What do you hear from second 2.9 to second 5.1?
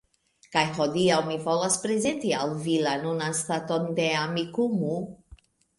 nunan staton de Amikumu